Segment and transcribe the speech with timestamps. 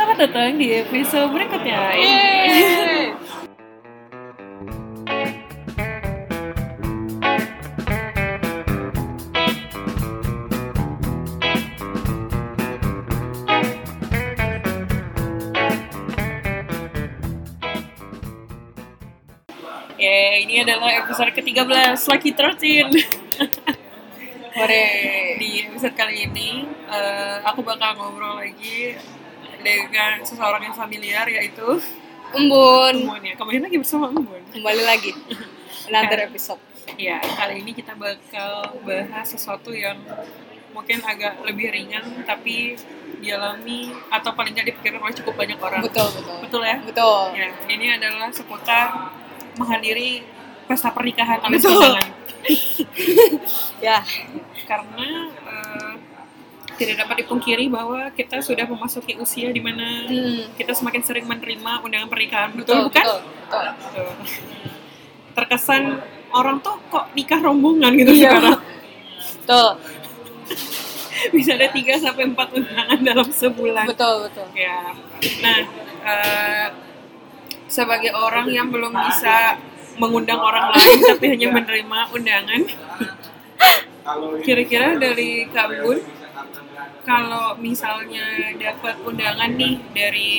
[0.00, 1.92] Selamat datang di episode berikutnya.
[1.92, 3.12] Yeay.
[20.00, 22.88] Ya, ini adalah episode ke-13 Lucky 13.
[24.56, 24.88] Hore.
[25.36, 28.96] di episode kali ini eh, aku bakal ngobrol lagi
[29.60, 31.80] dengan seseorang yang familiar yaitu
[32.30, 32.94] Embun.
[32.94, 33.34] Embun ya.
[33.34, 34.42] Kemarin lagi bersama Embun.
[34.54, 35.10] Kembali lagi.
[35.90, 36.62] Another episode.
[36.94, 39.98] Ya, kali ini kita bakal bahas sesuatu yang
[40.70, 42.78] mungkin agak lebih ringan tapi
[43.18, 45.82] dialami atau paling nggak dipikirkan oleh cukup banyak orang.
[45.82, 46.36] Betul, betul.
[46.46, 46.76] Betul ya?
[46.82, 47.20] Betul.
[47.34, 49.10] Ya, ini adalah seputar
[49.58, 50.22] menghadiri
[50.70, 52.08] pesta pernikahan alias kondangan.
[53.84, 54.00] Ya.
[54.64, 55.28] Karena
[56.80, 60.48] tidak dapat dipungkiri bahwa kita sudah memasuki usia di mana Hmm.
[60.56, 62.50] kita semakin sering menerima undangan pernikahan.
[62.56, 63.04] Betul, Betul, bukan?
[63.04, 63.20] Betul.
[63.20, 63.64] betul.
[63.76, 64.08] Betul.
[65.30, 65.82] Terkesan
[66.32, 68.32] orang tuh kok nikah rombongan gitu Iya.
[68.32, 68.58] sekarang.
[69.44, 69.68] Betul.
[71.36, 73.84] Bisa ada 3 sampai 4 undangan dalam sebulan.
[73.84, 74.46] Betul, betul.
[74.56, 74.96] Ya.
[75.44, 75.58] Nah,
[76.00, 76.66] eh,
[77.68, 79.60] sebagai orang yang belum bisa
[79.94, 82.60] mengundang orang lain tapi hanya menerima undangan,
[84.46, 86.00] kira-kira dari Kak Bun,
[87.06, 90.30] kalau misalnya dapat undangan nih dari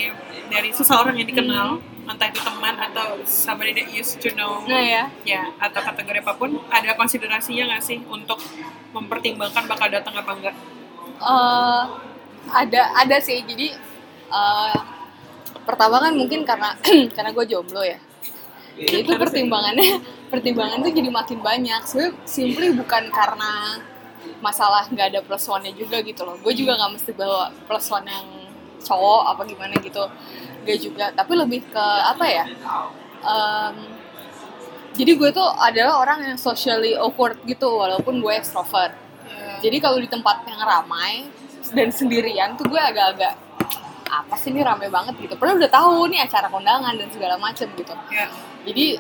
[0.52, 1.68] dari seseorang yang dikenal,
[2.06, 5.04] entah itu teman atau somebody that used to know, Nah ya.
[5.24, 8.38] ya atau kategori apa pun, ada konsiderasinya nggak sih untuk
[8.92, 10.56] mempertimbangkan bakal datang apa enggak?
[11.22, 11.84] eh
[12.52, 13.40] ada ada sih.
[13.46, 13.72] Jadi
[14.32, 14.78] eh
[15.64, 16.74] pertama kan mungkin karena
[17.16, 17.98] karena gue jomblo ya.
[18.76, 20.02] Jadi itu pertimbangannya
[20.34, 21.82] pertimbangan tuh jadi makin banyak.
[21.86, 23.52] Sebenarnya simply bukan karena
[24.42, 26.36] masalah nggak ada plus one-nya juga gitu loh.
[26.42, 28.28] Gue juga nggak mesti bawa plus one yang
[28.82, 30.04] cowok apa gimana gitu.
[30.62, 31.06] Gak juga.
[31.14, 32.46] Tapi lebih ke apa ya?
[33.22, 33.76] Em,
[34.98, 38.94] jadi gue tuh adalah orang yang socially awkward gitu walaupun gue extrovert.
[39.62, 41.30] Jadi kalau di tempat yang ramai
[41.72, 43.38] dan sendirian tuh gue agak-agak
[44.12, 45.38] apa sih ini ramai banget gitu.
[45.38, 47.94] Padahal udah tahu nih acara kondangan dan segala macem gitu.
[48.12, 48.28] Ya.
[48.68, 49.00] Jadi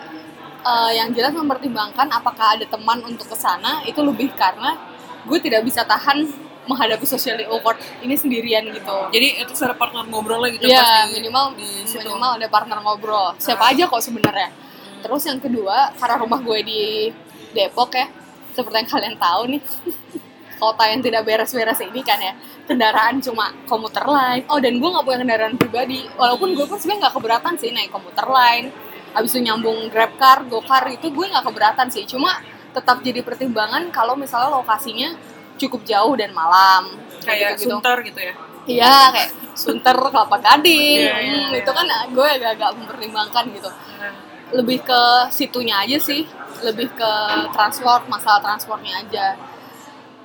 [0.63, 4.77] eh, yang jelas mempertimbangkan apakah ada teman untuk ke sana itu lebih karena
[5.25, 6.25] gue tidak bisa tahan
[6.65, 8.97] menghadapi socially awkward ini sendirian gitu.
[9.09, 12.05] Jadi itu ada partner ngobrol lah gitu Iya, minimal di situ.
[12.05, 13.33] minimal ada partner ngobrol.
[13.41, 14.49] Siapa aja kok sebenarnya.
[15.01, 16.81] Terus yang kedua, karena rumah gue di
[17.51, 18.05] Depok ya,
[18.53, 19.61] seperti yang kalian tahu nih,
[20.61, 22.37] kota yang tidak beres-beres ini kan ya,
[22.69, 24.45] kendaraan cuma komuter lain.
[24.45, 27.89] Oh dan gue nggak punya kendaraan pribadi, walaupun gue pun sebenarnya nggak keberatan sih naik
[27.89, 28.69] komuter lain.
[29.11, 32.05] Habis itu nyambung grab car, go car itu gue nggak keberatan sih.
[32.05, 32.37] Cuma
[32.71, 35.15] tetap jadi pertimbangan kalau misalnya lokasinya
[35.59, 36.97] cukup jauh dan malam.
[37.21, 37.77] kayak gitu-gitu.
[37.77, 38.33] sunter gitu ya.
[38.65, 41.59] Iya, kayak Sunter, Kelapa Gading, Iya, iya, hmm, iya.
[41.61, 43.69] itu kan gue agak-agak mempertimbangkan gitu.
[44.57, 45.01] Lebih ke
[45.33, 46.25] situnya aja sih,
[46.63, 47.11] lebih ke
[47.51, 49.35] transport, masalah transportnya aja.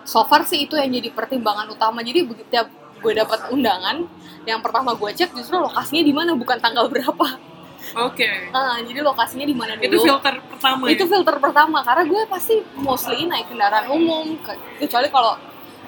[0.06, 2.04] So far sih itu yang jadi pertimbangan utama.
[2.04, 2.64] Jadi begitu
[3.02, 4.06] gue dapat undangan,
[4.46, 7.55] yang pertama gue cek justru lokasinya di mana, bukan tanggal berapa.
[7.94, 8.26] Oke.
[8.50, 9.86] Ah, jadi lokasinya di mana dulu.
[9.86, 11.10] Itu filter pertama itu ya.
[11.12, 15.38] filter pertama karena gue pasti mostly naik kendaraan umum Ke- kecuali kalau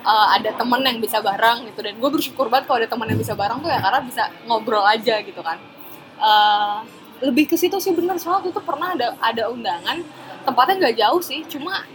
[0.05, 3.19] uh, ada temen yang bisa bareng gitu dan gue bersyukur banget kalau ada temen yang
[3.19, 5.59] bisa bareng tuh ya karena bisa ngobrol aja gitu kan
[6.19, 6.83] Uh,
[7.23, 10.03] lebih ke situ sih bener soalnya waktu itu pernah ada ada undangan
[10.43, 11.87] tempatnya nggak jauh sih cuma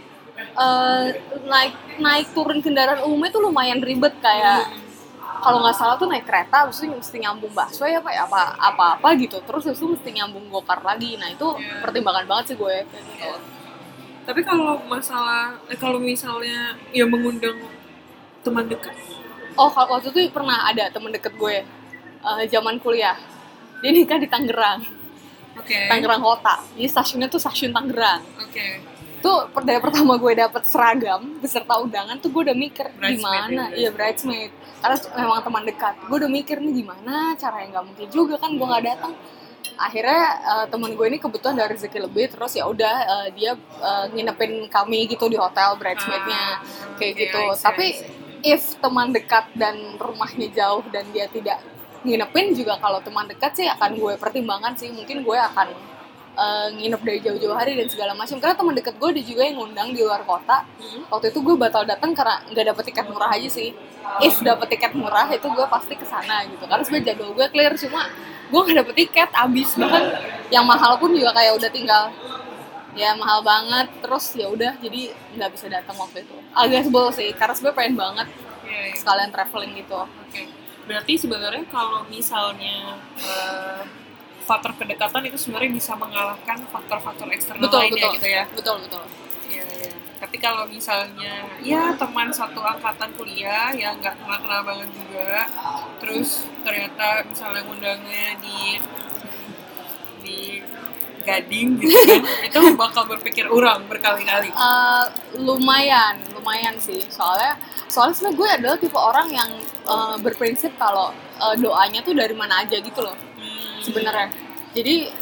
[0.56, 1.12] uh,
[1.44, 4.64] naik naik turun kendaraan umumnya tuh lumayan ribet kayak
[5.44, 9.08] kalau nggak salah tuh naik kereta terus itu mesti nyambung apa ya apa apa apa
[9.20, 11.84] gitu terus habis itu mesti nyambung gokar lagi nah itu Iya.
[11.84, 13.30] pertimbangan banget sih gue gitu.
[14.24, 17.60] Tapi kalau masalah eh, kalau misalnya ya mengundang
[18.40, 18.96] teman dekat.
[19.60, 21.56] oh kalau waktu itu pernah ada temen deket gue
[22.24, 23.14] eh, zaman kuliah
[23.84, 24.80] dia nikah di Tangerang
[25.60, 25.76] Oke.
[25.92, 28.80] Tangerang kota jadi stasiunnya tuh stasiun Tangerang Oke.
[29.48, 33.18] Per- dari pertama gue dapet seragam beserta undangan tuh gue udah mikir Bridesmaid
[33.48, 33.62] gimana?
[33.72, 34.50] Ya, iya bridesmaid.
[34.80, 35.94] karena memang teman dekat.
[36.04, 37.14] Gue udah mikir nih gimana?
[37.40, 39.12] Cara yang nggak mungkin juga kan gue nggak datang.
[39.74, 44.04] Akhirnya eh, temen gue ini kebetulan ada rezeki lebih terus ya udah eh, dia eh,
[44.12, 46.44] nginepin kami gitu di hotel bridesmaidnya.
[46.52, 46.54] Ah,
[47.00, 47.42] kayak oke, gitu.
[47.42, 48.06] I see, tapi I see.
[48.44, 51.64] if teman dekat dan rumahnya jauh dan dia tidak
[52.04, 54.92] nginepin juga kalau teman dekat sih akan gue pertimbangkan sih.
[54.92, 55.68] Mungkin gue akan
[56.34, 58.36] eh, nginep dari jauh-jauh hari dan segala macam.
[58.42, 60.66] Karena teman dekat gue ada juga yang ngundang di luar kota.
[60.78, 61.02] Hmm.
[61.10, 63.70] waktu itu gue batal datang karena nggak dapet tiket murah aja sih.
[64.20, 66.64] If dapet tiket murah itu gue pasti ke sana gitu.
[66.66, 68.10] Karena sebenarnya jadwal gue clear cuma
[68.50, 70.04] gue nggak dapet tiket abis bahkan
[70.52, 72.04] yang mahal pun juga kayak udah tinggal
[72.94, 73.86] ya mahal banget.
[74.02, 76.36] Terus ya udah jadi nggak bisa datang waktu itu.
[76.54, 78.28] Agak sebel sih karena sebenarnya pengen banget
[78.64, 78.94] Iya, iya.
[78.96, 79.94] sekalian traveling gitu.
[80.02, 80.42] Oke.
[80.84, 83.80] berarti sebenarnya kalau misalnya eh,
[84.44, 88.14] faktor kedekatan itu sebenarnya bisa mengalahkan faktor-faktor eksternal betul lainnya betul.
[88.20, 88.44] gitu ya.
[88.52, 89.04] Betul betul.
[89.48, 89.92] Iya, iya.
[90.20, 95.48] Tapi kalau misalnya ya teman satu angkatan kuliah yang nggak kenal-kenal banget juga,
[96.00, 98.60] terus ternyata misalnya ngundangnya di
[100.24, 100.40] di
[101.24, 102.20] Gading gitu kan,
[102.52, 104.52] itu bakal berpikir urang berkali-kali.
[104.52, 105.04] Eh,
[105.40, 107.00] lumayan lumayan sih.
[107.08, 107.56] Soalnya
[107.88, 109.50] soalnya sebenarnya gue adalah tipe orang yang
[109.88, 113.16] eh, berprinsip kalau eh, doanya tuh dari mana aja gitu loh
[113.84, 114.32] sebenarnya.
[114.72, 115.12] Jadi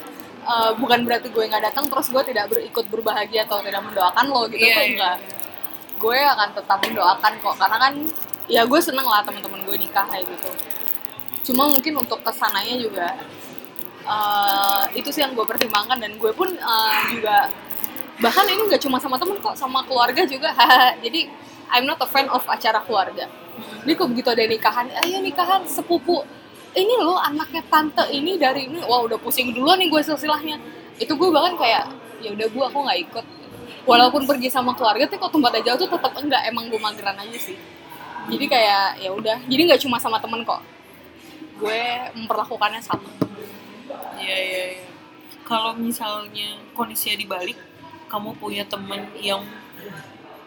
[0.47, 4.47] eh, bukan berarti gue nggak datang terus gue tidak berikut berbahagia atau tidak mendoakan lo
[4.47, 4.91] gitu Iya, tuh iya.
[4.95, 5.17] enggak
[6.03, 7.93] gue akan tetap mendoakan kok karena kan
[8.51, 10.51] ya gue seneng lah teman-teman gue nikah kayak gitu.
[11.51, 13.07] Cuma mungkin untuk ke sananya juga
[14.03, 17.47] eh, itu sih yang gue pertimbangkan dan gue pun eh, juga
[18.19, 20.51] bahkan ini nggak cuma sama temen kok sama keluarga juga.
[21.03, 21.31] Jadi
[21.71, 23.25] I'm not a fan of acara keluarga.
[23.87, 26.27] Jadi kok begitu ada nikahan ayo nikahan sepupu
[26.73, 28.81] ini loh anaknya tante ini dari ini.
[28.85, 30.57] Wah udah pusing duluan nih gue silsilahnya.
[30.97, 31.83] Itu gue bahkan kayak
[32.21, 33.25] ya udah gue aku nggak ikut.
[33.83, 37.37] Walaupun pergi sama keluarga tapi kok tempatnya jauh tuh tetap enggak emang gue mageran aja
[37.37, 37.57] sih.
[38.31, 39.37] Jadi kayak ya udah.
[39.45, 40.61] Jadi nggak cuma sama temen kok.
[41.61, 41.81] Gue
[42.17, 43.07] memperlakukannya sama.
[44.17, 44.85] Iya, iya, iya.
[45.43, 47.59] Kalau misalnya kondisinya dibalik,
[48.07, 49.43] kamu punya temen yang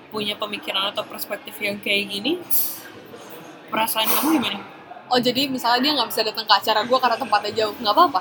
[0.09, 2.41] punya pemikiran atau perspektif yang kayak gini,
[3.69, 4.76] perasaan kamu gimana?
[5.07, 8.21] Oh jadi misalnya dia nggak bisa datang ke acara gue karena tempatnya jauh nggak apa-apa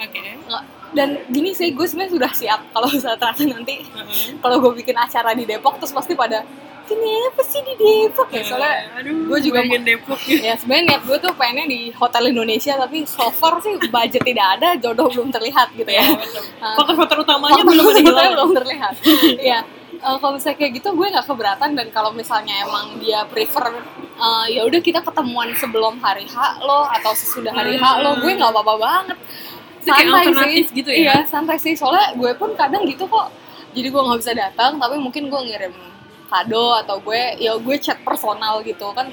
[0.00, 0.20] Oke.
[0.48, 4.42] Nggak- dan gini sih gue sebenarnya sudah siap kalau saat ternyata nanti Heeh.
[4.42, 6.42] kalau gue bikin acara di Depok terus pasti pada
[6.82, 10.38] kenapa sih di Depok ya soalnya aduh, gue juga pengen Depok ya.
[10.50, 14.46] ya sebenarnya niat gue tuh pengennya di hotel Indonesia tapi so far sih budget tidak
[14.58, 16.74] ada jodoh belum terlihat gitu ya Iya.
[16.74, 18.94] Faktor-faktor utamanya Faktor belum belum terlihat
[19.46, 19.60] Iya
[20.00, 21.70] Eh, kalau misalnya kayak gitu gue nggak keberatan.
[21.76, 23.68] Dan kalau misalnya emang dia prefer
[24.16, 28.32] eh, ya udah kita ketemuan sebelum hari H lo atau sesudah hari H lo gue
[28.32, 29.18] nggak apa-apa banget.
[29.80, 30.96] Kayak alternatif gitu ya?
[31.00, 31.76] iya santai sih.
[31.76, 33.28] Soalnya gue pun kadang gitu kok.
[33.76, 35.74] Jadi gue nggak bisa datang tapi mungkin gue ngirim
[36.30, 39.12] kado atau gue ya gue chat personal gitu kan.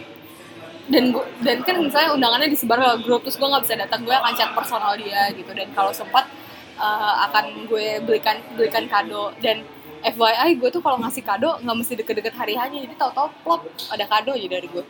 [0.88, 4.16] Dan gue dan kan misalnya undangannya disebar ke grup terus gue nggak bisa datang gue
[4.16, 5.52] akan chat personal dia gitu.
[5.52, 6.32] Dan kalau sempat
[6.80, 9.36] eh, akan gue belikan belikan kado.
[9.44, 9.68] Dan
[10.04, 14.06] FYI gue tuh kalau ngasih kado nggak mesti deket-deket hari hanya jadi tau-tau plop ada
[14.06, 14.84] kado aja dari gue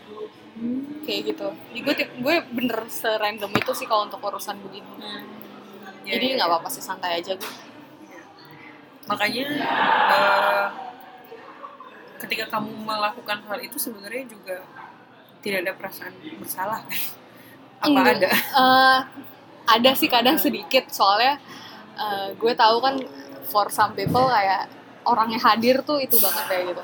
[1.05, 1.93] kayak gitu jadi gue
[2.23, 5.23] gue bener serandom itu sih kalau untuk urusan begini Hmm.
[6.07, 6.53] Ya, jadi ya, nggak ya.
[6.55, 7.51] apa-apa sih santai aja gue
[9.07, 9.45] Makanya
[10.11, 10.65] eh,
[12.19, 14.67] ketika kamu melakukan hal itu sebenarnya juga
[15.39, 16.13] tidak ada perasaan
[16.43, 16.99] bersalah kan?
[17.77, 18.15] Apa Enggak.
[18.19, 18.29] ada?
[18.35, 18.99] Eh,
[19.67, 21.39] ada sih kadang sedikit soalnya
[21.95, 22.95] eh, gue tahu kan
[23.47, 24.67] for some people kayak
[25.07, 26.83] orangnya hadir tuh itu banget kayak gitu.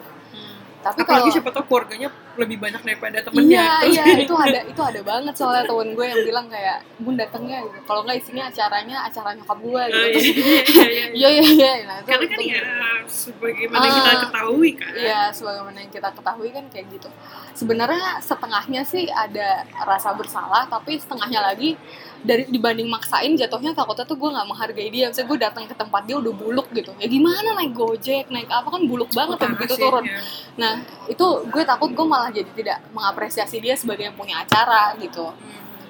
[0.84, 3.64] Tapi Apalagi kalau siapa tahu keluarganya lebih banyak daripada iya temennya.
[3.80, 7.14] Terus iya kayak- itu ada itu ada banget soalnya temen gue yang bilang kayak bun
[7.14, 11.06] datangnya gitu kalau nggak isinya acaranya acara nyokap gue Oh, gitu iya, iya, iya, iya.
[11.14, 12.62] iya iya iya nah, itu, Karena kan itu- ya
[13.06, 14.92] sebagaimana kita Ah, ketahui kan.
[14.96, 17.10] Iya, sebagaimana yang kita ketahui kan kayak gitu.
[17.54, 19.48] Sebenarnya setengahnya sih ada
[19.80, 21.76] rasa bersalah, tapi setengahnya lagi
[22.22, 25.06] dari dibanding maksain jatuhnya takutnya tuh gue nggak menghargai dia.
[25.06, 26.96] Misalnya gue datang ke tempat dia udah buluk gitu.
[26.96, 30.04] Ya gimana naik gojek, naik apa kan buluk banget ya begitu turun.
[30.04, 30.18] ya.
[30.56, 30.74] Nah
[31.06, 35.34] itu gue takut gue malah jadi tidak mengapresiasi dia sebagai yang punya acara gitu.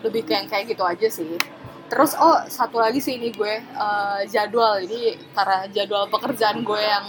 [0.02, 1.38] Lebih ke yang kayak gitu aja sih.
[1.92, 7.06] Terus oh satu lagi sih ini gue eh, jadwal ini karena jadwal pekerjaan gue yang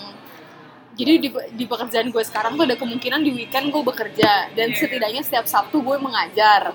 [0.94, 4.78] jadi di, di pekerjaan gue sekarang tuh ada kemungkinan di weekend gue bekerja dan Iya.
[4.78, 6.70] setidaknya setiap Sabtu gue mengajar.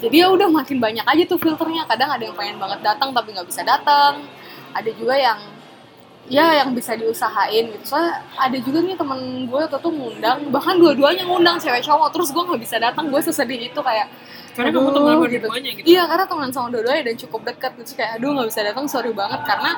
[0.00, 1.84] Jadi ya udah makin banyak aja tuh filternya.
[1.84, 4.24] Kadang ada yang pengen banget datang tapi nggak bisa datang.
[4.72, 5.38] Ada juga yang
[6.30, 7.84] ya yang bisa diusahain gitu.
[7.84, 12.14] Soalnya ada juga nih temen gue tuh tuh ngundang, bahkan dua-duanya ngundang cewek cowok.
[12.14, 14.06] Terus gue nggak bisa datang, gue sesedih itu kayak
[14.50, 15.46] Karena kamu teman gitu.
[15.46, 15.86] dua-duanya gitu.
[15.86, 19.12] Iya karena teman sama dua-duanya dan cukup dekat terus kayak aduh nggak bisa datang sorry
[19.14, 19.70] banget karena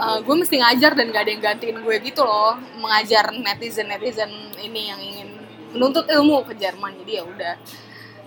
[0.00, 4.30] uh, gue mesti ngajar dan gak ada yang gantiin gue gitu loh mengajar netizen netizen
[4.58, 5.28] ini yang ingin
[5.76, 7.54] menuntut ilmu ke Jerman jadi ya udah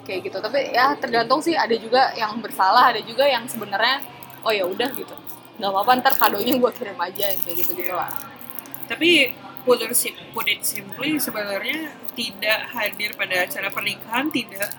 [0.07, 4.03] kayak gitu tapi ya tergantung sih ada juga yang bersalah ada juga yang sebenarnya
[4.43, 5.15] oh ya udah gitu
[5.53, 8.09] nggak apa-apa ntar kadonya gue kirim aja kayak gitu gitu lah
[8.83, 9.31] Tapi
[9.61, 14.69] put it, sim- put it simply sebenarnya tidak hadir pada acara pernikahan tidak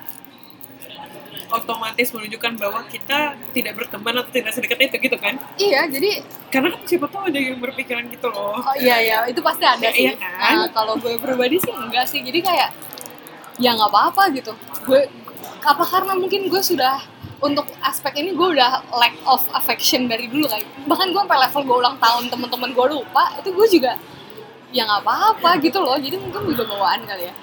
[1.46, 3.18] otomatis menunjukkan bahwa kita
[3.52, 7.38] tidak berteman atau tidak sedekat itu gitu kan iya jadi karena kan siapa tahu ada
[7.38, 10.04] yang berpikiran gitu loh Oh iya iya itu pasti ada sih.
[10.04, 10.34] Iya kan?
[10.56, 12.20] Nah, kalau gue pribadi sih enggak sih.
[12.20, 12.70] Jadi kayak
[13.56, 14.50] ya nggak apa-apa gitu.
[14.84, 15.06] Gue
[15.60, 17.02] apa karena mungkin gue sudah
[17.44, 21.62] untuk aspek ini gue udah lack of affection dari dulu kayak bahkan gue sampai level
[21.68, 23.92] gue ulang tahun temen-temen gue lupa itu gue juga
[24.72, 27.34] ya nggak apa-apa gitu loh jadi mungkin udah bawaan kali ya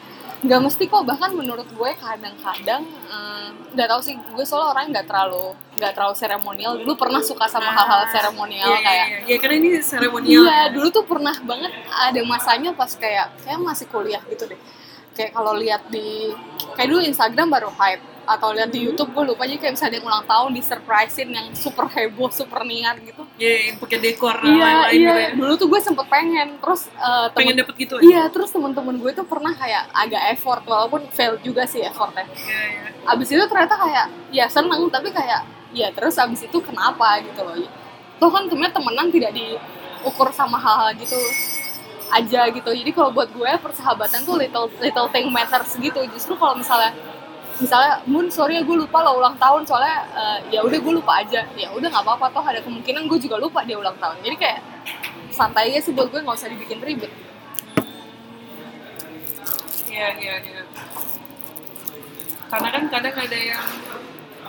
[0.41, 2.81] nggak mesti kok bahkan menurut gue kadang-kadang
[3.13, 7.45] eh, nggak tahu sih gue soalnya orang nggak terlalu nggak terlalu seremonial dulu pernah suka
[7.45, 9.19] sama hal-hal seremonial Iya, iya, kayak iya.
[9.29, 10.33] Ya karena ini seremonial.
[10.33, 10.67] Iya, kan.
[10.73, 14.57] dulu tuh pernah banget ada masanya pas kayak kayak masih kuliah gitu deh.
[15.13, 16.33] Kayak kalau lihat di
[16.73, 20.05] kayak dulu Instagram baru hype atau lihat di YouTube gue lupa aja kayak misalnya yang
[20.07, 23.25] ulang tahun di surprisein yang super heboh, super niat gitu.
[23.41, 25.01] Iya, yang pakai dekor Iya, lain-lain iya.
[25.01, 25.29] gitu ya.
[25.35, 26.81] Dulu tuh gue sempet pengen, terus
[27.33, 28.03] Pengen temen, dapet gitu ya?
[28.05, 32.29] Iya, terus temen-temen gue tuh pernah kayak agak effort walaupun fail juga sih effortnya.
[32.29, 32.83] Iya, iya.
[33.09, 35.41] Abis itu ternyata kayak ya seneng tapi kayak
[35.73, 37.57] ya terus abis itu kenapa gitu loh.
[38.21, 41.17] Tuh kan sebenarnya temenan tidak diukur sama hal-hal gitu
[42.11, 42.69] aja gitu.
[42.69, 45.99] Jadi kalau buat gue persahabatan tuh little little thing matters gitu.
[46.13, 46.93] Justru kalau misalnya
[47.61, 51.21] misalnya Moon sorry ya gue lupa lo ulang tahun soalnya eh, ya udah gue lupa
[51.21, 54.35] aja ya udah nggak apa-apa toh ada kemungkinan gue juga lupa dia ulang tahun jadi
[54.35, 54.59] kayak
[55.29, 57.13] santai aja sih buat gue nggak usah dibikin ribet
[59.91, 60.63] Iya, iya, iya.
[62.47, 63.67] Karena kan kadang ada yang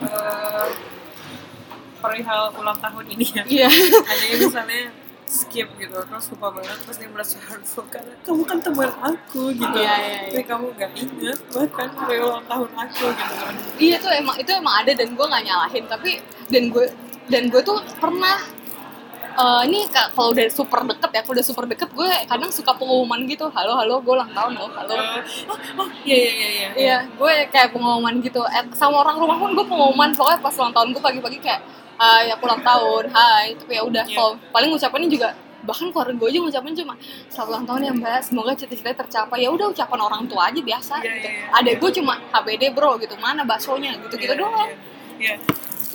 [0.06, 0.68] eh,
[1.98, 3.42] perihal ulang tahun ini ya.
[3.46, 3.68] iya
[4.14, 4.82] ada yang misalnya
[5.32, 5.96] skip gitu.
[5.96, 9.78] Terus lupa banget terus dia merasa hurtful karena kamu kan teman aku gitu.
[9.80, 10.20] Iya, iya, iya.
[10.28, 13.54] tapi kamu gak ingat bahkan hari ulang tahun aku gitu kan.
[13.80, 15.84] Iya tuh emang itu emang ada dan gue nggak nyalahin.
[15.88, 16.10] Tapi
[16.52, 16.84] dan gue
[17.32, 18.36] dan gue tuh pernah
[19.32, 22.76] eh, ini ka- kalau udah super deket ya kalau udah super deket gue kadang suka
[22.76, 23.48] pengumuman gitu.
[23.48, 24.92] Halo halo gue ulang tahun loh halo.
[24.92, 26.68] Eh, oh oh iya iya iya iya.
[26.76, 28.44] Iya, gue kayak pengumuman gitu.
[28.44, 30.12] Eh, sama orang rumah pun gue pengumuman.
[30.12, 31.60] Soalnya pas ulang tahun gue pagi-pagi kayak,
[32.02, 33.46] hai aku ulang tahun, hai.
[33.54, 34.16] Tapi ya udah, Iya.
[34.16, 35.28] kalau paling ngucapinnya juga
[35.62, 36.94] bahkan keluarga gue aja ngucapin cuma
[37.30, 40.98] selamat ulang tahun ya mbak semoga cita-citanya tercapai ya udah ucapan orang tua aja biasa
[40.98, 41.18] Iya, gitu.
[41.22, 41.46] iya, iya.
[41.54, 44.74] ada gue cuma HBD bro gitu mana baksonya gitu gitu Iya, doang iya,
[45.22, 45.34] iya.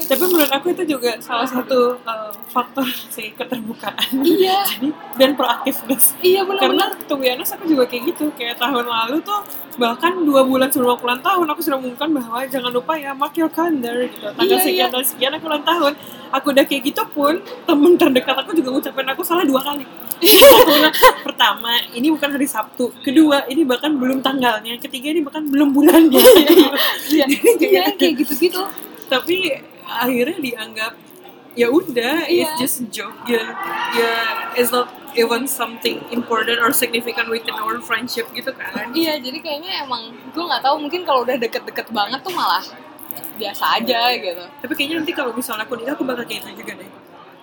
[0.06, 4.22] Tapi menurut aku itu juga salah satu eh, faktor si keterbukaan.
[4.22, 4.62] Iya.
[4.70, 8.30] Jadi, dan proaktifness iya karena benar-benar tuh aku juga kayak gitu.
[8.38, 9.42] Kayak tahun lalu tuh
[9.82, 13.34] bahkan dua bulan sebelum aku ulang tahun aku sudah mengumumkan bahwa jangan lupa ya mark
[13.34, 14.30] your calendar gitu.
[14.38, 14.94] Tanggal Iya, sekian iya.
[14.94, 15.94] dan sekian aku ulang tahun.
[16.28, 17.34] Aku udah kayak gitu pun
[17.66, 19.86] temen terdekat aku juga ngucapin aku salah dua kali.
[20.18, 22.90] Bilang pertama ini bukan hari Sabtu.
[23.02, 24.78] Kedua ini bahkan belum tanggalnya.
[24.82, 26.22] Ketiga ini bahkan belum bulannya.
[27.08, 27.26] Iya.
[27.58, 28.60] Iya kayak gitu-gitu.
[29.08, 29.56] Tapi
[29.88, 30.94] akhirnya dianggap
[31.54, 32.60] ya udah it's Iya.
[32.60, 33.18] just a joke.
[33.26, 33.44] Ya
[33.94, 34.14] ya
[34.54, 38.94] it's not even something important or significant within our friendship gitu kan.
[38.94, 42.62] Iya jadi kayaknya emang gue nggak tahu mungkin kalau udah deket-deket banget tuh malah
[43.38, 44.44] biasa aja gitu.
[44.62, 46.90] Tapi kayaknya nanti kalau misalnya aku nikah aku bakal kayak gitu juga deh.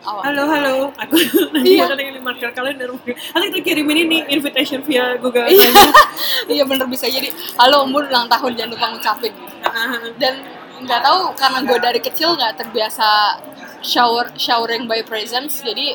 [0.04, 0.20] Awal.
[0.20, 0.74] halo halo.
[1.00, 1.16] Aku
[1.56, 1.88] nanti Iya.
[1.88, 3.16] akan ingin marker kalender nanti
[3.50, 5.64] kita kirimin ini invitation via Google iya.
[6.54, 7.32] Iya bener bisa jadi.
[7.56, 9.32] Halo umur ulang tahun jangan lupa ngucapin.
[10.22, 10.34] Dan
[10.82, 13.38] nggak tahu karena gue dari kecil nggak terbiasa
[13.84, 15.94] shower showering by presents jadi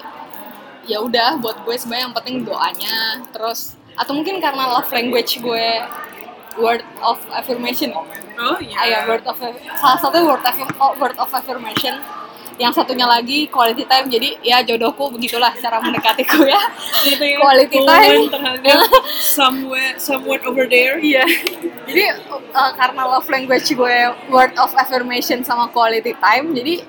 [0.87, 2.97] ya udah buat gue sebenarnya yang penting doanya
[3.35, 5.67] terus atau mungkin karena love language gue
[6.57, 8.75] word of affirmation oh iya.
[8.79, 9.37] Ah ya word of
[9.79, 10.55] salah satu word of
[10.97, 11.99] word of affirmation
[12.59, 16.59] yang satunya lagi quality time jadi ya jodohku begitulah cara mendekatiku ya
[17.07, 18.27] Itu ya, quality time.
[19.23, 21.23] somewhere somewhere over there Iya.
[21.89, 22.03] Jadi
[22.53, 23.97] uh, karena love language gue
[24.29, 26.85] word of affirmation sama quality time, jadi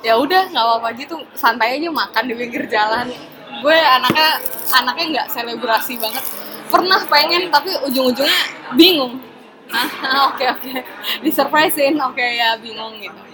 [0.00, 3.12] ya udah nggak apa-apa gitu, santai aja makan di pinggir jalan.
[3.60, 4.40] Gue anaknya
[4.72, 6.24] anaknya nggak selebrasi banget.
[6.72, 8.40] Pernah pengen tapi ujung-ujungnya
[8.72, 9.20] bingung.
[9.68, 10.70] Ah, oke oke.
[11.20, 13.31] Disurprisein, oke ya bingung gitu.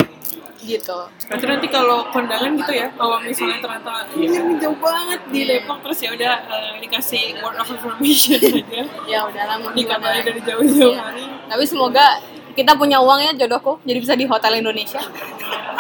[0.59, 0.99] Gitu.
[1.30, 4.26] Berarti nanti kalau kondangan gitu ya, kalau misalnya ternyata ini
[4.59, 8.83] jauh banget di Depok terus ya udah eh, dikasih word of affirmation aja.
[9.07, 9.71] Ya mau gimana.
[9.73, 11.00] Dikabarin dari jauh-jauh Iya.
[11.00, 11.25] hari.
[11.47, 12.07] Tapi semoga
[12.52, 14.99] kita punya uang ya jodohku, jadi bisa di hotel Indonesia.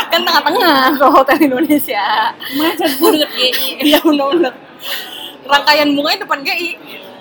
[0.08, 2.30] Kan tengah-tengah ke hotel Indonesia.
[2.54, 3.50] Macet banget GI.
[3.82, 4.54] Iya bener-bener.
[5.42, 6.70] Rangkaian bunganya depan GI.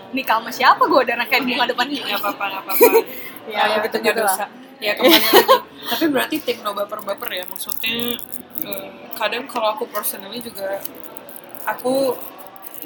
[0.07, 1.99] Nikah sama siapa gue ada rangkaian bunga depan GI?
[1.99, 2.89] Nggak apa-apa, nggak apa-apa.
[3.47, 4.43] Ya, ya, itu gitu dosa.
[4.77, 5.39] Ya kembali lagi.
[5.87, 8.19] Tapi berarti tim no baper-baper ya, maksudnya
[8.59, 10.83] eh, kadang kalau aku personally juga
[11.63, 12.15] aku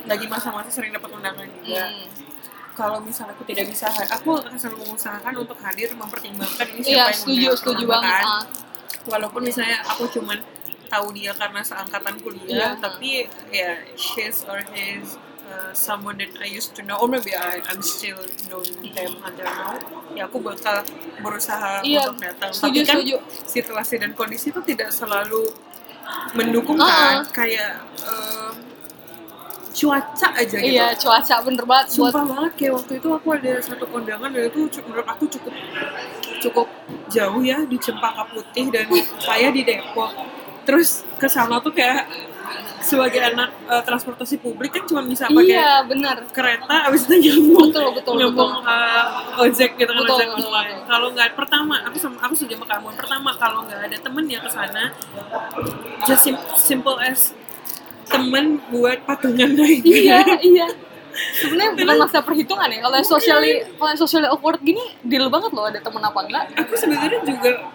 [0.03, 1.84] lagi masa-masa sering dapat undangan juga.
[1.86, 2.08] Hmm.
[2.72, 7.03] Kalau misalnya aku tidak bisa, aku akan selalu mengusahakan untuk hadir, mempertimbangkan ini siapa Iya
[7.03, 8.24] yang setuju setuju banget.
[8.24, 8.43] ah.
[9.03, 10.38] walaupun misalnya aku cuman
[10.86, 12.79] tahu dia karena seangkatan kuliah Iya.
[12.79, 15.17] tapi ya she's or his
[15.51, 18.17] uh, someone that I used to know or maybe I, I'm still
[18.48, 19.75] know them until now
[20.15, 20.84] ya aku bakal
[21.20, 23.15] berusaha Iya, untuk datang setuju, tapi kan setuju.
[23.48, 25.51] situasi dan kondisi itu tidak selalu
[26.36, 27.27] mendukung kan ah.
[27.31, 28.55] kayak um,
[29.72, 33.51] cuaca aja gitu Iya cuaca bener banget buat Sumpah banget kayak waktu itu aku ada
[33.63, 35.53] satu kondangan dan itu menurut aku cukup
[36.41, 36.67] cukup
[37.08, 38.88] jauh ya di Cempaka Putih dan
[39.22, 40.12] saya di Depok.
[40.67, 42.08] Terus ke sana tuh kayak
[42.81, 46.25] sebagai anak eh, transportasi publik kan cuma bisa pakai iya benar.
[46.27, 49.05] kereta abis itu nyambung Betul, betul, nyambung eh,
[49.39, 50.79] ojek gitu kan Betul, ojek betul, online.
[50.84, 52.88] kalau nggak pertama aku sama aku setuju sama kamu.
[52.96, 54.84] Pertama kalau nggak ada temen yang ke sana
[56.03, 57.31] just sim- simple as
[58.05, 60.67] temen buat patungan naik iya iya.
[61.12, 62.79] Sebenarnya bukan masa perhitungan ya.
[62.81, 66.46] Kalau yang socially kalau yang socially awkward gini deal banget loh ada temen apa enggak.
[66.55, 67.67] Aku sebenarnya juga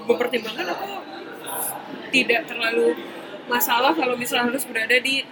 [0.00, 0.84] mempertimbangkan aku
[2.12, 2.92] tidak terlalu
[3.46, 5.22] masalah kalau misalnya harus berada di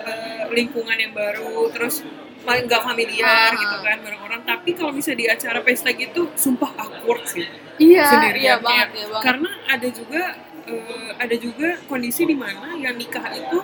[0.00, 2.02] eh, lingkungan yang baru terus
[2.40, 3.56] paling nggak familiar Ah.
[3.56, 7.46] gitu kan bareng orang tapi kalau misalnya di acara pesta gitu sumpah awkward sih.
[7.74, 9.22] Iya sendirian iya banget iya banget.
[9.24, 10.22] karena ada juga
[10.64, 13.58] eh, ada juga kondisi di mana yang nikah itu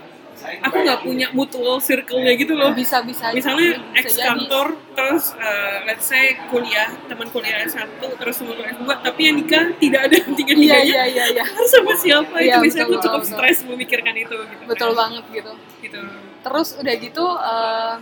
[0.91, 2.75] nggak punya mutual circle-nya gitu loh.
[2.75, 4.27] Bisa bisa misalnya bisa ex jadi.
[4.27, 4.67] kantor
[4.99, 9.65] terus uh, let's say kuliah teman kuliah S1 terus teman kuliah S2 tapi yang nikah
[9.79, 11.45] tidak ada tiga iya tiganya iya iya iya.
[11.47, 12.35] Harus sama siapa?
[12.43, 13.33] Iya, itu biasanya betul, aku cukup betul.
[13.39, 14.99] stres memikirkan itu gitu betul kan.
[14.99, 15.53] banget gitu.
[15.81, 15.99] Gitu.
[16.43, 17.95] Terus udah gitu eh,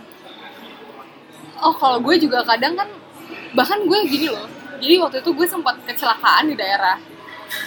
[1.61, 2.89] oh kalau gue juga kadang kan
[3.53, 4.49] bahkan gue gini loh.
[4.79, 6.97] Jadi waktu itu gue sempat kecelakaan di daerah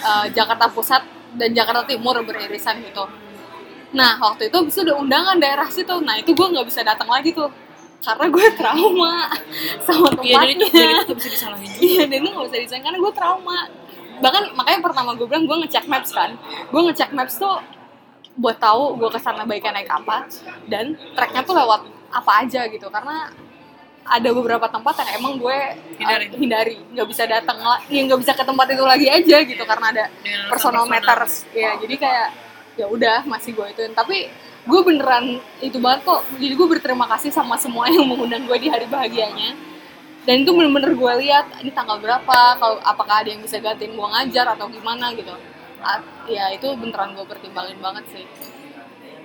[0.03, 1.03] eh, Jakarta Pusat
[1.39, 3.22] dan Jakarta Timur beririsan gitu
[3.93, 5.93] nah waktu itu bisa udah undangan daerah situ.
[6.01, 7.49] Nah itu gue nggak bisa datang lagi tuh.
[8.03, 9.31] Karena gue trauma
[9.87, 10.83] sama iya jadi itu tempatnya.
[10.83, 11.83] jadi itu bisa disalahin juga.
[11.85, 13.59] Iya dan itu nggak bisa disayang karena gue trauma.
[14.19, 16.35] Bahkan makanya pertama gue bilang gue ngecek maps kan.
[16.73, 17.55] Gue ngecek maps tuh
[18.33, 20.25] buat tahu gue ke sana baiknya naik apa
[20.65, 21.81] dan treknya tuh lewat
[22.11, 22.89] apa aja gitu.
[22.91, 23.31] Karena
[24.03, 25.57] ada beberapa tempat yang emang gue
[25.95, 26.25] Hindari.
[26.27, 26.75] uh, hindari.
[26.91, 27.55] Nggak bisa datang
[27.87, 30.05] ya nggak bisa ke tempat itu lagi aja gitu karena ada
[30.51, 31.47] personal matters.
[31.55, 32.27] Ya jadi kayak
[32.79, 33.93] ya udah masih gue ituin.
[33.93, 34.29] Tapi
[34.63, 36.21] gue beneran itu banget kok.
[36.39, 39.53] Jadi gue berterima kasih sama semua yang mengundang gue di hari bahagianya.
[40.23, 44.07] Dan itu bener-bener gue lihat ini tanggal berapa kalau apakah ada yang bisa gantiin gue
[44.07, 45.35] ngajar atau gimana gitu.
[46.31, 48.25] Ya itu beneran gue pertimbangin banget sih.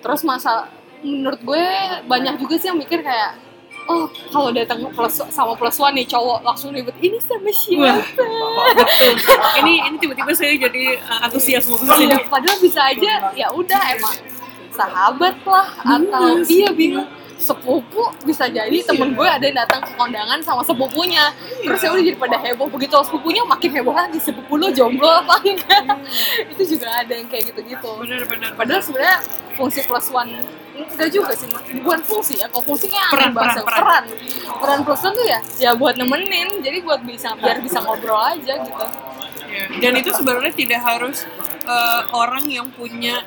[0.02, 0.66] Terus masa
[0.98, 1.64] menurut gue
[2.10, 3.38] banyak juga sih yang mikir kayak
[3.88, 8.04] oh kalau datang plus sama plus one nih cowok langsung ribet ini sama siapa?
[8.04, 9.12] Betul.
[9.64, 13.80] Ini ini tiba-tiba saya jadi uh, antusias mau Iya, sini padahal bisa aja ya udah
[13.96, 14.14] emang
[14.70, 16.48] sahabat lah atau Yes.
[16.48, 21.30] iya bingung sepupu bisa jadi temen gue ada yang datang ke kondangan sama sepupunya.
[21.62, 25.38] Terus ya udah jadi pada heboh begitu sepupunya makin heboh lagi sepupu lo jomblo apa
[25.46, 25.86] enggak?
[26.50, 27.90] Itu juga ada yang kayak gitu-gitu.
[28.02, 29.18] Benar-benar padahal sebenarnya
[29.54, 30.34] fungsi plus one
[30.78, 31.48] enggak juga sih
[31.82, 33.60] bukan fungsi ya kalau fungsi kayak Peran, bahasa.
[33.66, 34.04] peran, peran.
[34.58, 36.48] Peran plus one tuh ya ya buat nemenin.
[36.62, 38.84] Jadi buat bisa biar bisa ngobrol aja gitu.
[39.48, 41.24] Ya, dan itu sebenarnya tidak harus
[41.68, 43.20] uh, orang yang punya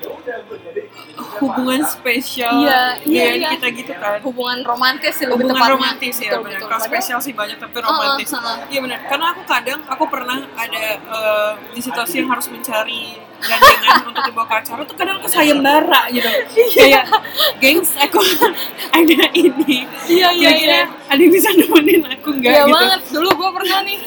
[1.39, 3.49] hubungan spesial Iya, iya, dengan iya.
[3.55, 4.17] kita gitu kan.
[4.25, 5.75] Hubungan romantis sih lebih hubungan tepatnya.
[5.77, 6.57] romantis ya Betul, benar.
[6.59, 6.69] betul.
[6.69, 8.57] kalau spesial sih banyak tapi romantis Uh, uh, uh.
[8.71, 8.99] iya benar.
[9.05, 14.45] Karena aku kadang aku pernah ada uh, di situasi yang harus mencari gandengan untuk dibawa
[14.45, 16.29] ke acara tuh kadang aku sayembara gitu
[16.77, 17.09] kayak
[17.57, 18.21] gengs aku
[18.97, 19.85] ada ini.
[20.09, 20.85] Iya, iya, Kira-kira iya.
[21.09, 22.51] ada yang bisa nemenin aku nggak?
[22.53, 22.73] Iya gitu.
[22.77, 23.99] banget, dulu gue pernah nih.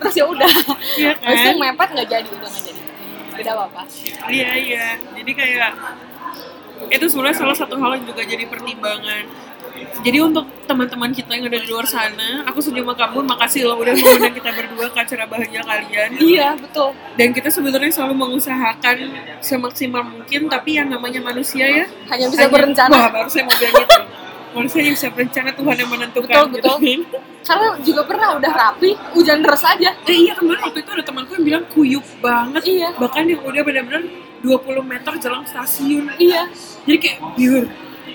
[0.00, 0.52] Terus ya udah.
[0.96, 1.54] Iya kan?
[1.60, 2.79] mepet gak jadi, udah gak jadi
[3.40, 3.82] Tidak apa-apa
[4.28, 5.72] Iya iya, jadi kayak
[6.88, 9.24] itu sebenarnya salah satu hal yang juga jadi pertimbangan.
[10.00, 13.76] Jadi untuk teman-teman kita yang ada di luar sana, aku setuju sama kamu, makasih loh
[13.80, 16.08] udah mengundang kita berdua ke acara bahagia kalian.
[16.16, 18.96] Iya, betul Dan kita sebenarnya selalu mengusahakan
[19.44, 22.92] semaksimal mungkin, tapi yang namanya manusia ya Hanya bisa berencana.
[22.92, 24.00] Wah, baru saya mau bilang gitu.
[24.50, 26.42] Manusia yang bisa berencana Tuhan yang menentukan.
[26.50, 26.70] Betul, gitu.
[26.82, 27.22] betul.
[27.40, 31.30] Karena juga pernah udah rapi, hujan deras aja Eh iya kemarin waktu itu ada temanku
[31.40, 32.62] yang bilang kuyup banget.
[32.66, 32.88] Iya.
[32.98, 34.02] Bahkan yang udah benar-benar
[34.44, 36.04] 20 meter jalan stasiun.
[36.16, 36.48] Iya,
[36.84, 37.68] Jadi kayak pure.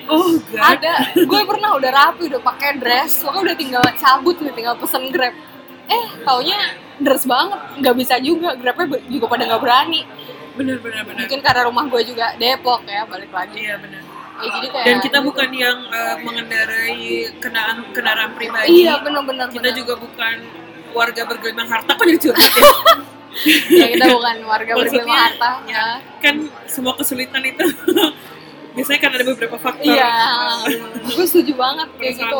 [0.05, 0.77] Oh god.
[0.77, 5.09] ada Gue pernah udah rapi, udah pakai dress Pokoknya udah tinggal cabut, udah tinggal pesen
[5.09, 5.33] grab
[5.89, 6.57] Eh, taunya
[7.01, 10.05] dress banget Gak bisa juga, grabnya juga pada gak berani
[10.53, 11.25] Bener bener bener.
[11.25, 14.14] Mungkin karena rumah gue juga Depok ya, balik lagi Iya bener.
[14.41, 18.83] Ya, jadi kayak Dan kita bukan yang uh, mengendarai kendaraan kendaraan pribadi.
[18.83, 19.79] Iya, bener-bener Kita bener.
[19.79, 20.35] juga bukan
[20.95, 21.91] warga bergelimang harta.
[21.95, 22.71] Kok jadi curhat ya?
[23.83, 25.85] ya kita bukan warga bergelimang harta ya,
[26.23, 26.35] kan
[26.71, 27.67] semua kesulitan itu
[28.75, 29.87] biasanya kan ada beberapa faktor.
[29.87, 30.11] Iya,
[31.03, 32.37] gue setuju banget kayak gitu.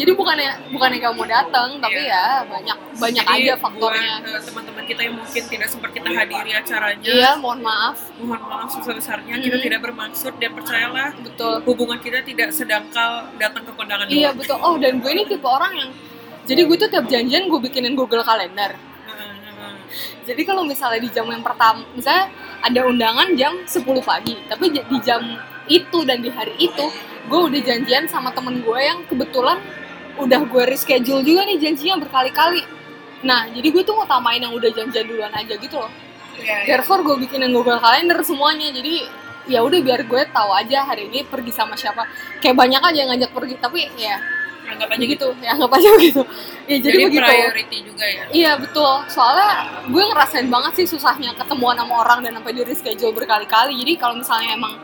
[0.00, 4.12] Jadi bukannya bukannya kamu mau datang, tapi ya banyak banyak Jadi aja faktornya.
[4.18, 7.04] buat, uh, teman-teman kita yang mungkin tidak sempat kita hadiri acaranya.
[7.04, 7.96] Iya, mohon maaf.
[8.16, 9.64] Mohon maaf sebesar-besarnya kita Mhm.
[9.68, 11.54] tidak bermaksud dan percayalah Betul.
[11.62, 14.36] hubungan kita tidak sedangkal datang ke kondangan Iya doang.
[14.40, 14.56] betul.
[14.58, 15.90] Oh dan gue ini tipe orang yang
[16.42, 18.72] jadi gue tuh tiap janjian gue bikinin Google Kalender.
[18.72, 19.74] Heeh, heeh.
[20.24, 24.98] Jadi kalau misalnya di jam yang pertama, misalnya ada undangan jam 10 pagi, tapi di
[25.00, 25.20] jam
[25.68, 26.88] itu dan di hari itu
[27.22, 29.60] gue udah janjian sama temen gue yang kebetulan
[30.18, 32.62] udah gue reschedule juga nih janjinya berkali-kali.
[33.20, 35.92] Nah, jadi gue tuh mau tamain yang udah janjian duluan aja gitu loh.
[36.40, 36.66] Iya, iya.
[36.66, 38.72] Therefore gue bikinin Google Calendar semuanya.
[38.72, 39.04] Jadi
[39.48, 42.04] ya udah biar gue tahu aja hari ini pergi sama siapa
[42.38, 44.20] kayak banyak aja yang ngajak pergi tapi ya
[44.70, 46.22] anggap aja gitu gitu ya anggap aja gitu
[46.70, 49.50] ya jadi, jadi, begitu priority juga ya Iya betul, soalnya
[49.90, 53.74] gue ngerasain banget sih susahnya ketemuan sama orang dan sampai di reschedule berkali-kali.
[53.74, 54.78] Jadi kalau misalnya emang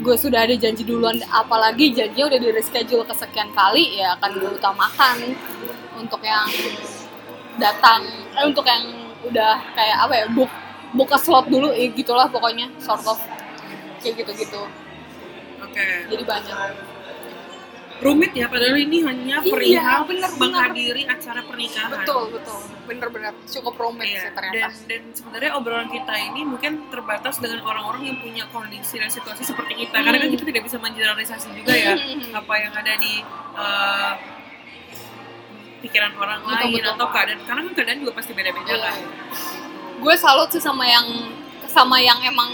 [0.00, 4.50] gue sudah ada janji duluan, apalagi janjinya udah di reschedule kesekian kali, ya akan gue
[4.56, 5.16] utamakan
[6.00, 6.48] untuk yang
[7.60, 8.88] datang, eh, untuk yang
[9.28, 10.50] udah kayak apa ya, book
[10.96, 13.20] buka slot dulu, ya gitulah pokoknya, sort of
[14.00, 14.64] kayak gitu-gitu.
[15.60, 16.89] oke Jadi banyak.
[18.00, 20.40] Rumit ya padahal ini hanya Iya, perihal bener-bener.
[20.40, 24.56] menghadiri acara pernikahan Betul betul, bener-bener cukup rumit Iya, sih ternyata.
[24.56, 29.42] dan dan sebenarnya obrolan kita ini mungkin terbatas dengan orang-orang yang punya kondisi dan situasi
[29.42, 30.34] seperti kita karena kan Hmm.
[30.34, 32.32] kita tidak bisa mengeneralisasi juga ya Hmm.
[32.34, 33.12] apa yang ada di
[33.54, 34.12] uh,
[35.80, 36.92] pikiran orang Betul, lain betul.
[36.94, 38.80] atau keadaan karena kan keadaan juga pasti beda-beda Iya.
[38.82, 38.96] kan
[39.98, 41.06] gue salut sih sama yang
[41.66, 42.48] sama yang emang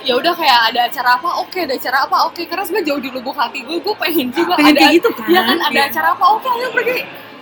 [0.00, 3.10] ya udah kayak ada acara apa oke ada acara apa oke karena sebenarnya jauh di
[3.10, 5.26] lubuk hati gue gue pengen juga Pengen ada kayak gitu kan?
[5.28, 5.82] ya kan ada Iya.
[5.86, 6.98] acara apa oke ayo pergi.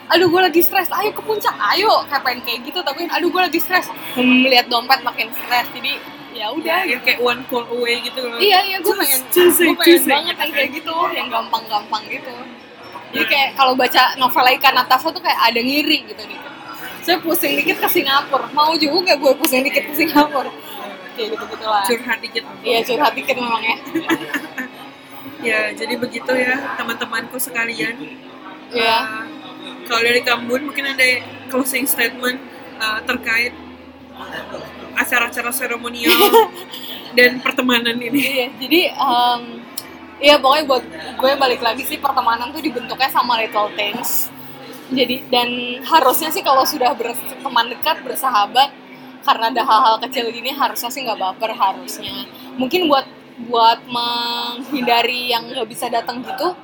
[0.09, 3.43] Aduh gue lagi stres ayo ke puncak ayo kayak pengen kayak gitu tapi aduh gue
[3.45, 3.87] lagi stres.
[4.17, 5.93] Melihat dompet makin stres jadi
[6.33, 6.81] ya udah.
[6.83, 8.39] Ya kayak one call away gitu loh.
[8.39, 12.33] Iya iya gue pengen gue pengen banget gitu yang kayak gitu yang gampang-gampang gitu.
[13.09, 16.49] Jadi kayak kalau baca novel ikan Natasha tuh kayak ada ngiri gitu gitu.
[17.01, 18.51] Saya pusing dikit ke Singapura.
[18.51, 20.51] Mau juga gue pusing dikit ke Singapura
[21.19, 22.45] kayak gitu gitu lah curhat dikit.
[22.63, 23.77] Iya curhat dikit memang ya.
[25.39, 27.95] Ya jadi begitu ya teman-temanku sekalian.
[28.75, 28.97] Iya.
[29.07, 29.25] Uh,
[29.87, 32.43] kalau dari Kambun mungkin ada closing statement
[32.83, 33.55] uh, terkait
[34.99, 36.11] acara-acara seremonial
[37.19, 38.19] dan pertemanan ini.
[38.19, 39.63] iya jadi em,
[40.19, 44.27] iya pokoknya buat gue balik lagi sih pertemanan tuh dibentuknya sama little things.
[44.91, 45.49] Jadi dan
[45.87, 48.75] harusnya sih kalau sudah berteman dekat bersahabat
[49.29, 52.25] karena ada hal-hal kecil gini harusnya sih nggak baper harusnya.
[52.57, 53.05] Mungkin buat
[53.39, 56.57] buat menghindari yang nggak bisa datang gitu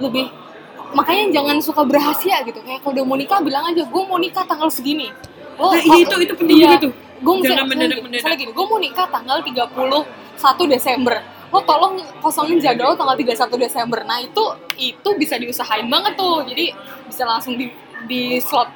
[0.00, 0.26] lebih
[0.90, 2.58] makanya jangan suka berhasil gitu.
[2.64, 5.12] Kayak kalau udah mau nikah bilang aja gue mau nikah tanggal segini.
[5.54, 6.92] Oh, Nah, itu- itu penting tuh.
[7.20, 7.68] gue Jangan
[8.08, 11.20] misalnya gini gue mau nikah tanggal 31 Desember.
[11.52, 14.00] Lo tolong kosongin jadwal tanggal 31 Desember.
[14.08, 14.40] Nah itu
[14.80, 16.48] itu bisa diusahain banget tuh.
[16.48, 16.72] Jadi
[17.06, 17.68] bisa langsung di
[18.08, 18.72] di slot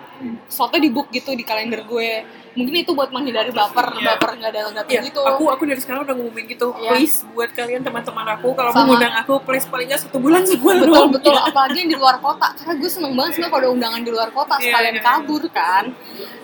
[0.46, 2.22] slotnya di book gitu di kalender gue
[2.54, 4.14] mungkin itu buat menghindari baper Iya.
[4.14, 6.68] baper nggak datang datang Iya, gitu aku aku dari sekarang udah ngumumin gitu.
[6.74, 6.90] Iya.
[6.94, 10.86] Please buat kalian teman-teman aku kalau mau ngundang aku please paling nggak satu bulan sebulan
[10.86, 14.00] betul betul apalagi yang di luar kota karena gue seneng banget sih kalau ada undangan
[14.00, 15.02] di luar kota Iya, sekalian iya.
[15.02, 15.84] kabur kan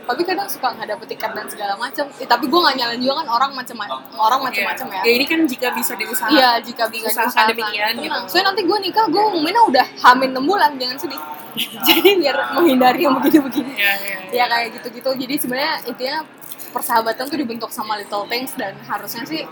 [0.00, 3.14] tapi kadang suka nggak dapet tiket dan segala macam eh, tapi gue nggak nyalain juga
[3.22, 3.76] kan orang macam
[4.12, 6.34] orang macam-macam ya Ya ini kan jika bisa diusahakan.
[6.34, 8.10] Iya, jika bisa Diusahakan demikian, gitu.
[8.10, 8.24] Tenang.
[8.26, 11.20] Soalnya nanti gue nikah, gue ngumuminnya udah hamin 6 bulan, jangan sedih.
[11.86, 13.72] Jadi biar menghindari yang begini-begini.
[13.72, 14.16] Iya, iya.
[14.30, 15.10] Ya kayak gitu-gitu.
[15.16, 16.24] Jadi sebenarnya intinya
[16.72, 19.44] persahabatan tuh dibentuk sama little things dan harusnya sih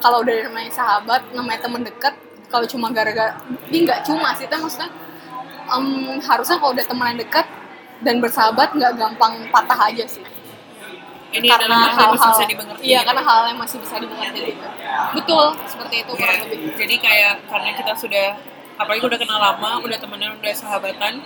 [0.00, 2.16] kalau udah namanya sahabat, namanya temen deket,
[2.48, 3.38] kalau cuma gara-gara,
[3.70, 4.90] ini nggak cuma sih, tapi maksudnya
[5.68, 7.46] em, harusnya kalau udah temenan deket
[8.02, 10.24] dan bersahabat nggak gampang patah aja sih
[11.32, 12.82] Ini karena adalah hal yang masih hal-hal bisa dimengerti.
[12.82, 14.66] iya karena hal yang masih bisa dimengerti gitu
[15.16, 18.26] betul seperti itu Ya, kurang lebih jadi kayak karena kita sudah
[18.80, 21.22] apalagi udah kenal lama, udah temenan, udah sahabatan.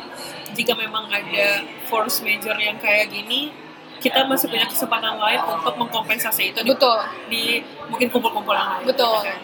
[0.53, 3.55] Jika memang ada force major yang kayak gini,
[3.99, 6.99] kita masih punya kesempatan lain untuk mengkompensasi itu di, betul
[7.33, 7.43] di
[7.89, 8.85] mungkin kumpul-kumpul lain.
[8.85, 9.39] betul, kan.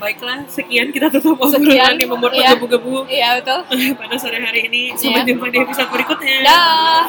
[0.00, 2.56] Baiklah, sekian kita tutup obrolan yang membuat iya.
[2.56, 3.60] menggebu-gebu iya betul
[4.00, 4.96] pada sore hari ini.
[4.96, 5.36] Sampai Iya.
[5.36, 6.36] jumpa di episode berikutnya.
[6.40, 7.04] dah